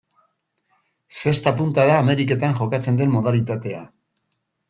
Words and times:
Zesta-punta 1.17 1.85
da 1.91 1.99
Ameriketan 2.05 2.57
jokatzen 2.61 2.99
den 3.01 3.13
modalitatea. 3.17 3.83